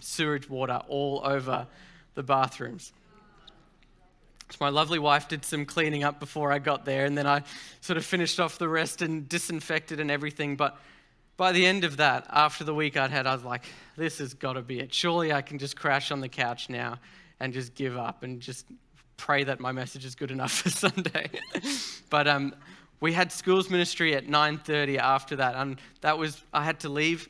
[0.00, 1.66] sewage water all over
[2.14, 2.92] the bathrooms.
[4.50, 7.42] So my lovely wife did some cleaning up before I got there, and then I
[7.80, 10.56] sort of finished off the rest and disinfected and everything.
[10.56, 10.78] But
[11.36, 13.64] by the end of that, after the week I'd had, I was like,
[13.96, 14.92] this has got to be it.
[14.92, 16.98] Surely I can just crash on the couch now
[17.40, 18.66] and just give up and just
[19.16, 21.30] pray that my message is good enough for Sunday.
[22.10, 22.54] but um,
[23.00, 27.28] we had schools ministry at 9.30 after that, and that was, I had to leave.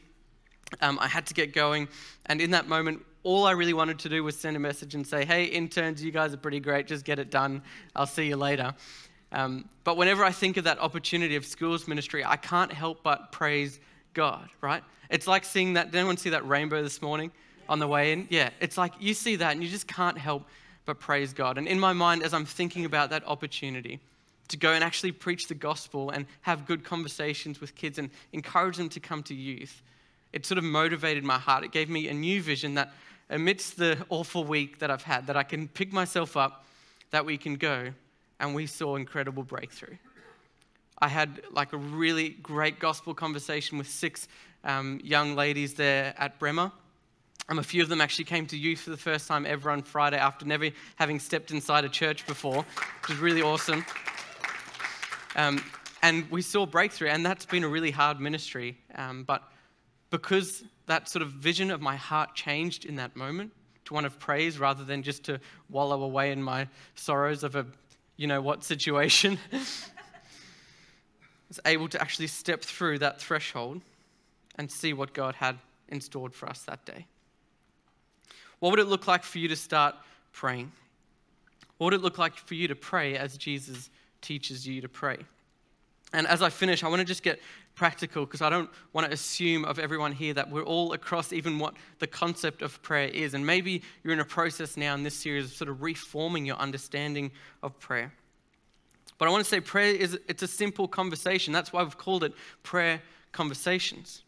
[0.81, 1.89] Um, I had to get going.
[2.27, 5.07] And in that moment, all I really wanted to do was send a message and
[5.07, 6.87] say, hey, interns, you guys are pretty great.
[6.87, 7.63] Just get it done.
[7.97, 8.75] I'll see you later.
[9.33, 13.33] Um, but whenever I think of that opportunity of schools ministry, I can't help but
[13.33, 13.81] praise
[14.13, 14.85] God, right?
[15.11, 15.91] It's like seeing that.
[15.91, 17.33] Did anyone see that rainbow this morning
[17.69, 18.29] on the way in?
[18.31, 20.45] Yeah, it's like you see that and you just can't help
[20.85, 21.59] but praise God.
[21.59, 24.01] And in my mind, as I'm thinking about that opportunity
[24.49, 28.77] to go and actually preach the gospel and have good conversations with kids and encourage
[28.77, 29.83] them to come to youth,
[30.33, 31.65] it sort of motivated my heart.
[31.65, 32.93] It gave me a new vision that
[33.31, 36.65] amidst the awful week that I've had, that I can pick myself up,
[37.11, 37.93] that we can go,
[38.41, 39.97] and we saw incredible breakthrough.
[40.99, 44.29] I had like a really great gospel conversation with six
[44.63, 46.73] um, young ladies there at Bremer.
[47.49, 49.83] Um, a few of them actually came to youth for the first time ever on
[49.83, 52.65] Friday after never having stepped inside a church before,
[53.03, 53.85] which was really awesome.
[55.37, 55.63] Um,
[56.03, 58.79] and we saw breakthrough, and that's been a really hard ministry.
[58.95, 59.43] Um, but
[60.15, 63.51] because that sort of vision of my heart changed in that moment
[63.85, 67.67] to one of praise rather than just to wallow away in my sorrows of a
[68.17, 69.59] you know what situation, I
[71.49, 73.81] was able to actually step through that threshold
[74.55, 75.59] and see what God had
[75.99, 77.07] stored for us that day.
[78.61, 79.97] What would it look like for you to start
[80.31, 80.71] praying?
[81.79, 85.17] What would it look like for you to pray as Jesus teaches you to pray?
[86.15, 87.41] And as I finish, I want to just get
[87.75, 91.59] practical because I don't want to assume of everyone here that we're all across even
[91.59, 93.35] what the concept of prayer is.
[93.35, 96.57] And maybe you're in a process now in this series of sort of reforming your
[96.57, 97.33] understanding
[97.65, 98.13] of prayer.
[99.19, 101.53] But I want to say prayer is it's a simple conversation.
[101.53, 104.23] That's why we've called it prayer conversations,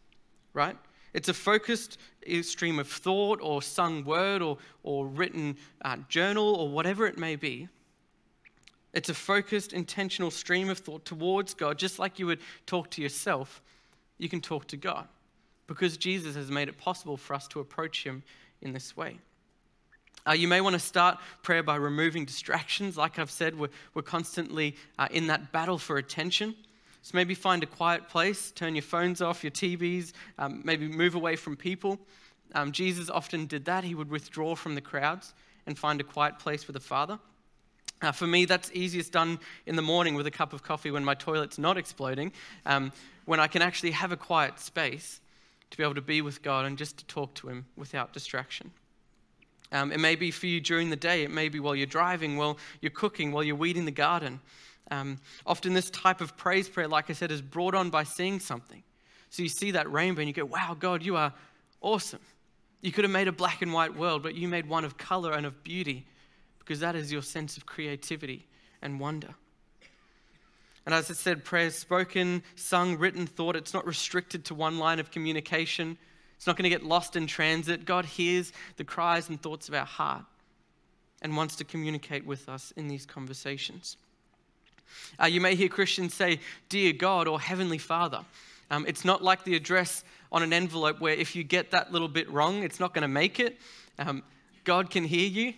[0.55, 0.77] right?
[1.15, 1.99] It's a focused
[2.43, 7.37] stream of thought or sung word or, or written uh, journal or whatever it may
[7.37, 7.69] be.
[8.97, 13.03] It's a focused, intentional stream of thought towards God, just like you would talk to
[13.03, 13.61] yourself,
[14.17, 15.07] you can talk to God
[15.67, 18.23] because Jesus has made it possible for us to approach Him
[18.63, 19.19] in this way.
[20.27, 22.97] Uh, you may want to start prayer by removing distractions.
[22.97, 26.55] Like I've said, we're, we're constantly uh, in that battle for attention.
[27.03, 31.15] So maybe find a quiet place, turn your phones off, your TVs, um, maybe move
[31.15, 31.99] away from people.
[32.55, 33.85] Um, Jesus often did that.
[33.85, 35.35] He would withdraw from the crowds
[35.67, 37.19] and find a quiet place with the Father.
[38.03, 41.05] Uh, for me, that's easiest done in the morning with a cup of coffee when
[41.05, 42.31] my toilet's not exploding,
[42.67, 42.93] um,
[43.25, 45.21] when I can actually have a quiet space
[45.71, 48.71] to be able to be with God and just to talk to Him without distraction.
[49.73, 52.37] Um, it may be for you during the day, it may be while you're driving,
[52.37, 54.41] while you're cooking, while you're weeding the garden.
[54.91, 58.39] Um, often, this type of praise prayer, like I said, is brought on by seeing
[58.39, 58.83] something.
[59.31, 61.33] So you see that rainbow and you go, wow, God, you are
[61.81, 62.21] awesome.
[62.81, 65.33] You could have made a black and white world, but you made one of color
[65.33, 66.07] and of beauty
[66.67, 68.45] because that is your sense of creativity
[68.83, 69.35] and wonder.
[70.85, 73.55] And as I said, prayer spoken, sung, written, thought.
[73.55, 75.97] It's not restricted to one line of communication.
[76.37, 77.85] It's not going to get lost in transit.
[77.85, 80.25] God hears the cries and thoughts of our heart
[81.23, 83.97] and wants to communicate with us in these conversations.
[85.21, 88.25] Uh, you may hear Christians say, Dear God or Heavenly Father.
[88.71, 90.03] Um, it's not like the address
[90.33, 93.09] on an envelope where if you get that little bit wrong, it's not going to
[93.09, 93.59] make it.
[93.99, 94.25] Um,
[94.65, 95.55] God can hear you.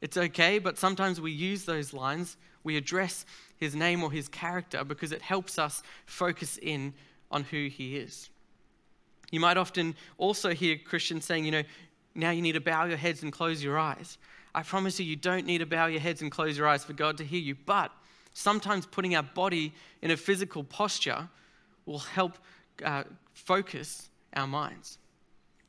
[0.00, 2.36] It's okay, but sometimes we use those lines.
[2.64, 6.94] We address His name or His character because it helps us focus in
[7.30, 8.30] on who He is.
[9.30, 11.62] You might often also hear Christians saying, you know,
[12.14, 14.18] now you need to bow your heads and close your eyes.
[14.54, 16.92] I promise you, you don't need to bow your heads and close your eyes for
[16.92, 17.54] God to hear you.
[17.54, 17.92] But
[18.32, 21.28] sometimes putting our body in a physical posture
[21.86, 22.38] will help
[22.84, 24.98] uh, focus our minds.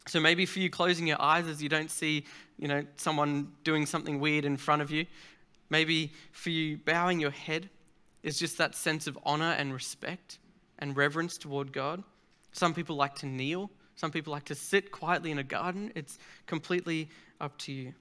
[0.07, 2.25] So maybe for you closing your eyes as you don't see,
[2.57, 5.05] you know, someone doing something weird in front of you.
[5.69, 7.69] Maybe for you bowing your head
[8.23, 10.39] is just that sense of honor and respect
[10.79, 12.03] and reverence toward God.
[12.51, 13.69] Some people like to kneel.
[13.95, 15.91] Some people like to sit quietly in a garden.
[15.95, 17.09] It's completely
[17.39, 17.93] up to you.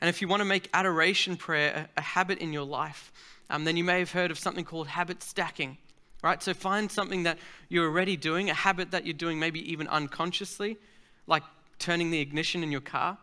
[0.00, 3.10] And if you want to make adoration prayer a, habit in your life,
[3.48, 5.78] um, then you may have heard of something called habit stacking,
[6.24, 6.42] right?
[6.42, 10.78] So find something that you're already doing, a habit that you're doing maybe even unconsciously,
[11.26, 11.42] like
[11.78, 13.18] turning the ignition in your car,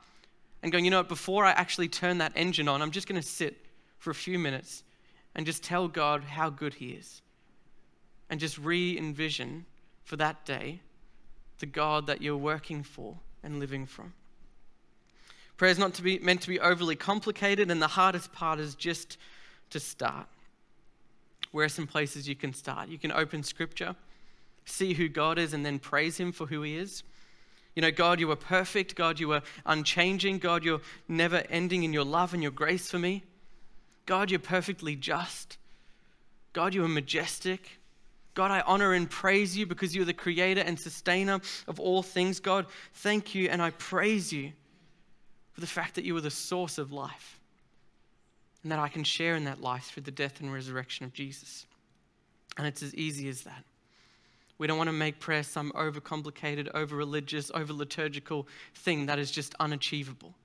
[0.62, 3.20] and going, you know what, before I actually turn that engine on, I'm just going
[3.20, 3.58] to sit
[3.98, 4.84] for a few minutes
[5.34, 7.24] and just tell God how good He is.
[8.30, 9.66] And just re envision
[10.04, 10.80] for that day
[11.58, 14.14] the God that you're working for and living from.
[15.58, 18.76] Prayer is not to be, meant to be overly complicated, and the hardest part is
[18.76, 19.18] just
[19.72, 20.28] to start.
[21.52, 22.90] Where are some places you can start?
[22.90, 23.96] You can open scripture,
[24.66, 27.04] see who God is, and then praise Him for who He is.
[27.76, 28.96] You know, God, you are perfect.
[28.96, 30.40] God, you are unchanging.
[30.40, 33.24] God, you're never ending in your love and your grace for me.
[34.06, 35.58] God, you're perfectly just.
[36.54, 37.80] God, you are majestic.
[38.34, 42.40] God, I honor and praise you because you're the creator and sustainer of all things.
[42.40, 44.52] God, thank you and I praise you
[45.52, 47.41] for the fact that you are the source of life
[48.64, 51.66] and that I can share in that life through the death and resurrection of Jesus.
[52.58, 53.64] And it's as easy as that.
[54.58, 59.32] We don't want to make prayer some overcomplicated, over religious, over liturgical thing that is
[59.32, 60.36] just unachievable.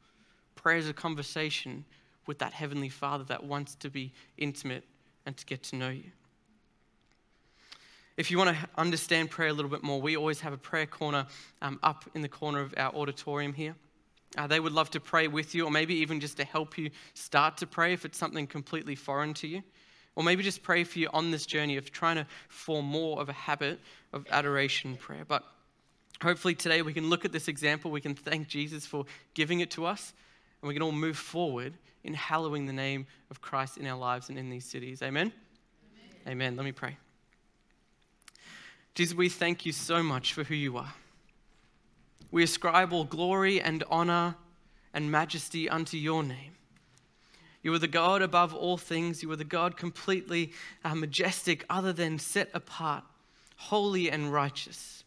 [0.54, 1.84] Prayer is a conversation
[2.26, 4.84] with that Heavenly Father that wants to be intimate
[5.26, 6.10] and to get to know you.
[8.16, 10.86] If you want to understand prayer a little bit more, we always have a prayer
[10.86, 11.26] corner
[11.60, 13.74] um, up in the corner of our auditorium here.
[14.36, 16.90] Uh, they would love to pray with you, or maybe even just to help you
[17.14, 19.62] start to pray if it's something completely foreign to you.
[20.14, 23.28] Or maybe just pray for you on this journey of trying to form more of
[23.28, 23.80] a habit
[24.12, 25.24] of adoration prayer.
[25.26, 25.44] But
[26.22, 29.04] hopefully today we can look at this example, we can thank Jesus for
[29.34, 30.12] giving it to us,
[30.60, 34.28] and we can all move forward in hallowing the name of Christ in our lives
[34.28, 35.02] and in these cities.
[35.02, 35.32] Amen?
[36.26, 36.32] Amen.
[36.32, 36.56] Amen.
[36.56, 36.96] Let me pray.
[38.94, 40.94] Jesus, we thank you so much for who you are.
[42.30, 44.36] We ascribe all glory and honor
[44.92, 46.52] and majesty unto your name.
[47.62, 49.22] You are the God above all things.
[49.22, 50.52] You are the God completely
[50.84, 53.04] uh, majestic, other than set apart,
[53.56, 55.04] holy and righteous.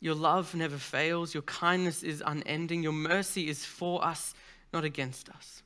[0.00, 1.32] Your love never fails.
[1.32, 2.82] Your kindness is unending.
[2.82, 4.34] Your mercy is for us,
[4.72, 5.62] not against us.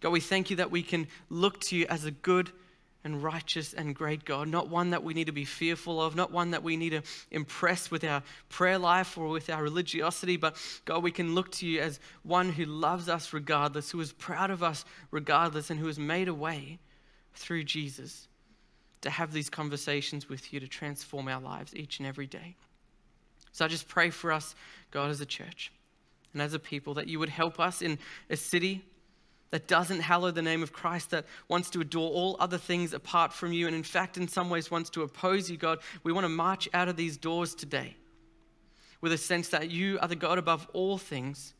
[0.00, 2.50] God, we thank you that we can look to you as a good
[3.06, 6.32] and righteous and great God, not one that we need to be fearful of, not
[6.32, 10.56] one that we need to impress with our prayer life or with our religiosity, but
[10.84, 14.50] God, we can look to you as one who loves us regardless, who is proud
[14.50, 16.80] of us regardless, and who has made a way
[17.32, 18.26] through Jesus
[19.02, 22.56] to have these conversations with you to transform our lives each and every day.
[23.52, 24.56] So I just pray for us,
[24.90, 25.72] God, as a church
[26.32, 28.84] and as a people, that you would help us in a city
[29.50, 33.32] that doesn't hallow the name of Christ, that wants to adore all other things apart
[33.32, 35.78] from you, and in fact, in some ways, wants to oppose you, God.
[36.02, 37.96] We want to march out of these doors today
[39.00, 41.54] with a sense that you are the God above all things,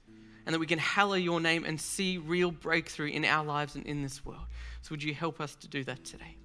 [0.44, 3.84] and that we can hallow your name and see real breakthrough in our lives and
[3.86, 4.46] in this world.
[4.82, 6.36] So, would you help us to do that today?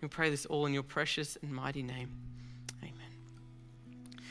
[0.00, 2.10] We pray this all in your precious and mighty name.
[2.82, 4.22] Amen.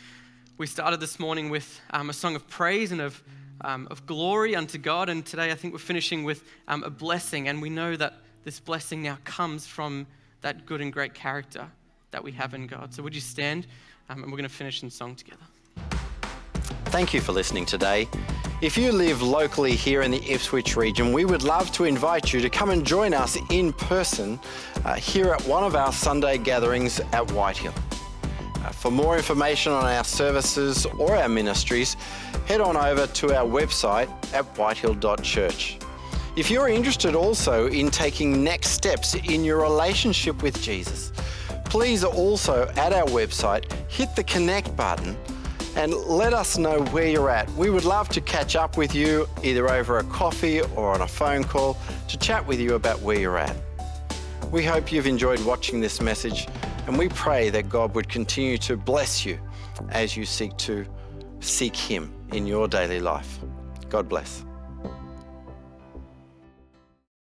[0.58, 3.22] We started this morning with um, a song of praise and of
[3.66, 5.10] um, of glory unto God.
[5.10, 7.48] And today I think we're finishing with um, a blessing.
[7.50, 8.14] And we know that
[8.44, 10.06] this blessing now comes from
[10.42, 11.68] that good and great character
[12.12, 12.94] that we have in God.
[12.94, 13.68] So would you stand?
[14.10, 15.44] Um, and we're going to finish in song together.
[16.86, 18.08] Thank you for listening today.
[18.62, 22.40] If you live locally here in the Ipswich region, we would love to invite you
[22.40, 24.40] to come and join us in person
[24.86, 27.74] uh, here at one of our Sunday gatherings at Whitehill.
[28.74, 31.96] For more information on our services or our ministries,
[32.46, 35.78] head on over to our website at whitehill.church.
[36.36, 41.12] If you're interested also in taking next steps in your relationship with Jesus,
[41.66, 45.18] please also at our website hit the connect button
[45.76, 47.50] and let us know where you're at.
[47.54, 51.08] We would love to catch up with you either over a coffee or on a
[51.08, 53.56] phone call to chat with you about where you're at.
[54.52, 56.48] We hope you've enjoyed watching this message
[56.88, 59.40] and we pray that God would continue to bless you
[59.90, 60.86] as you seek to
[61.40, 63.40] seek Him in your daily life.
[63.90, 64.46] God bless.